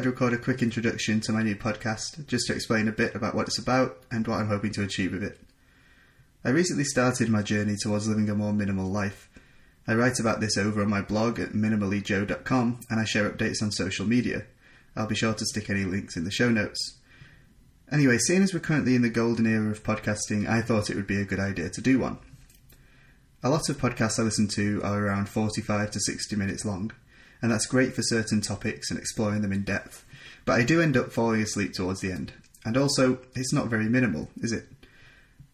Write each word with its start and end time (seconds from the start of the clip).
I'd 0.00 0.04
record 0.04 0.32
a 0.32 0.36
quick 0.36 0.62
introduction 0.62 1.20
to 1.20 1.32
my 1.32 1.44
new 1.44 1.54
podcast 1.54 2.26
just 2.26 2.48
to 2.48 2.54
explain 2.54 2.88
a 2.88 2.92
bit 2.92 3.14
about 3.14 3.36
what 3.36 3.46
it's 3.46 3.56
about 3.56 4.02
and 4.10 4.26
what 4.26 4.40
I'm 4.40 4.48
hoping 4.48 4.72
to 4.72 4.82
achieve 4.82 5.12
with 5.12 5.22
it. 5.22 5.38
I 6.44 6.48
recently 6.48 6.82
started 6.82 7.28
my 7.28 7.42
journey 7.42 7.76
towards 7.80 8.08
living 8.08 8.28
a 8.28 8.34
more 8.34 8.52
minimal 8.52 8.90
life. 8.90 9.30
I 9.86 9.94
write 9.94 10.18
about 10.18 10.40
this 10.40 10.58
over 10.58 10.82
on 10.82 10.90
my 10.90 11.02
blog 11.02 11.38
at 11.38 11.52
minimallyjoe.com 11.52 12.80
and 12.90 12.98
I 12.98 13.04
share 13.04 13.30
updates 13.30 13.62
on 13.62 13.70
social 13.70 14.06
media. 14.06 14.46
I'll 14.96 15.06
be 15.06 15.14
sure 15.14 15.34
to 15.34 15.46
stick 15.46 15.70
any 15.70 15.84
links 15.84 16.16
in 16.16 16.24
the 16.24 16.32
show 16.32 16.50
notes. 16.50 16.98
Anyway, 17.92 18.18
seeing 18.18 18.42
as 18.42 18.52
we're 18.52 18.58
currently 18.58 18.96
in 18.96 19.02
the 19.02 19.08
golden 19.08 19.46
era 19.46 19.70
of 19.70 19.84
podcasting, 19.84 20.48
I 20.48 20.62
thought 20.62 20.90
it 20.90 20.96
would 20.96 21.06
be 21.06 21.20
a 21.20 21.24
good 21.24 21.38
idea 21.38 21.70
to 21.70 21.80
do 21.80 22.00
one. 22.00 22.18
A 23.44 23.50
lot 23.50 23.68
of 23.68 23.78
podcasts 23.78 24.18
I 24.18 24.22
listen 24.22 24.48
to 24.48 24.82
are 24.82 25.06
around 25.06 25.28
45 25.28 25.92
to 25.92 26.00
60 26.00 26.34
minutes 26.34 26.64
long, 26.64 26.90
and 27.42 27.50
that's 27.50 27.66
great 27.66 27.94
for 27.94 28.02
certain 28.02 28.40
topics 28.40 28.90
and 28.90 28.98
exploring 28.98 29.42
them 29.42 29.52
in 29.52 29.62
depth, 29.62 30.04
but 30.44 30.58
I 30.58 30.64
do 30.64 30.80
end 30.80 30.96
up 30.96 31.12
falling 31.12 31.42
asleep 31.42 31.72
towards 31.72 32.00
the 32.00 32.12
end. 32.12 32.32
And 32.64 32.76
also, 32.76 33.18
it's 33.34 33.52
not 33.52 33.68
very 33.68 33.88
minimal, 33.88 34.28
is 34.42 34.52
it? 34.52 34.66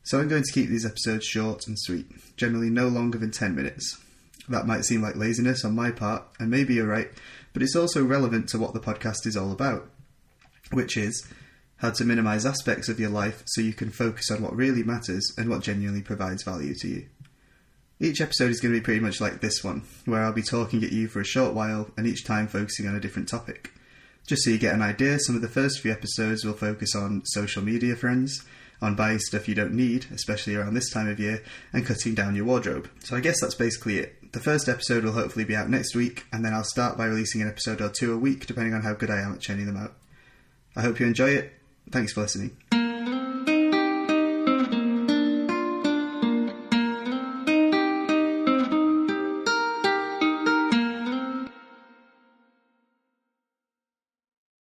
So 0.04 0.18
I'm 0.18 0.28
going 0.28 0.42
to 0.42 0.52
keep 0.52 0.68
these 0.68 0.86
episodes 0.86 1.26
short 1.26 1.66
and 1.66 1.76
sweet, 1.78 2.06
generally 2.36 2.70
no 2.70 2.88
longer 2.88 3.18
than 3.18 3.30
10 3.30 3.54
minutes. 3.54 3.98
That 4.48 4.66
might 4.66 4.84
seem 4.84 5.02
like 5.02 5.16
laziness 5.16 5.64
on 5.64 5.74
my 5.74 5.90
part, 5.90 6.24
and 6.38 6.50
maybe 6.50 6.74
you're 6.74 6.86
right, 6.86 7.10
but 7.52 7.62
it's 7.62 7.76
also 7.76 8.04
relevant 8.04 8.48
to 8.50 8.58
what 8.58 8.74
the 8.74 8.80
podcast 8.80 9.26
is 9.26 9.36
all 9.36 9.50
about, 9.50 9.88
which 10.72 10.96
is 10.96 11.26
how 11.78 11.90
to 11.90 12.04
minimize 12.04 12.46
aspects 12.46 12.88
of 12.88 13.00
your 13.00 13.10
life 13.10 13.42
so 13.46 13.60
you 13.60 13.72
can 13.72 13.90
focus 13.90 14.30
on 14.30 14.42
what 14.42 14.54
really 14.54 14.82
matters 14.82 15.32
and 15.36 15.50
what 15.50 15.62
genuinely 15.62 16.02
provides 16.02 16.42
value 16.42 16.74
to 16.74 16.88
you. 16.88 17.06
Each 17.98 18.20
episode 18.20 18.50
is 18.50 18.60
going 18.60 18.74
to 18.74 18.80
be 18.80 18.84
pretty 18.84 19.00
much 19.00 19.22
like 19.22 19.40
this 19.40 19.64
one, 19.64 19.82
where 20.04 20.22
I'll 20.22 20.32
be 20.32 20.42
talking 20.42 20.84
at 20.84 20.92
you 20.92 21.08
for 21.08 21.20
a 21.20 21.24
short 21.24 21.54
while 21.54 21.90
and 21.96 22.06
each 22.06 22.24
time 22.24 22.46
focusing 22.46 22.86
on 22.86 22.94
a 22.94 23.00
different 23.00 23.26
topic. 23.26 23.72
Just 24.26 24.42
so 24.42 24.50
you 24.50 24.58
get 24.58 24.74
an 24.74 24.82
idea, 24.82 25.18
some 25.18 25.34
of 25.34 25.40
the 25.40 25.48
first 25.48 25.80
few 25.80 25.92
episodes 25.92 26.44
will 26.44 26.52
focus 26.52 26.94
on 26.94 27.22
social 27.24 27.62
media 27.62 27.96
friends, 27.96 28.44
on 28.82 28.96
buying 28.96 29.18
stuff 29.18 29.48
you 29.48 29.54
don't 29.54 29.72
need, 29.72 30.06
especially 30.12 30.56
around 30.56 30.74
this 30.74 30.90
time 30.90 31.08
of 31.08 31.18
year, 31.18 31.42
and 31.72 31.86
cutting 31.86 32.14
down 32.14 32.36
your 32.36 32.44
wardrobe. 32.44 32.90
So 33.02 33.16
I 33.16 33.20
guess 33.20 33.40
that's 33.40 33.54
basically 33.54 33.98
it. 33.98 34.32
The 34.32 34.40
first 34.40 34.68
episode 34.68 35.04
will 35.04 35.12
hopefully 35.12 35.46
be 35.46 35.56
out 35.56 35.70
next 35.70 35.94
week, 35.94 36.26
and 36.32 36.44
then 36.44 36.52
I'll 36.52 36.64
start 36.64 36.98
by 36.98 37.06
releasing 37.06 37.40
an 37.40 37.48
episode 37.48 37.80
or 37.80 37.88
two 37.88 38.12
a 38.12 38.18
week, 38.18 38.44
depending 38.44 38.74
on 38.74 38.82
how 38.82 38.92
good 38.92 39.10
I 39.10 39.20
am 39.20 39.32
at 39.32 39.40
churning 39.40 39.64
them 39.64 39.78
out. 39.78 39.94
I 40.74 40.82
hope 40.82 41.00
you 41.00 41.06
enjoy 41.06 41.30
it. 41.30 41.54
Thanks 41.90 42.12
for 42.12 42.20
listening. 42.20 42.58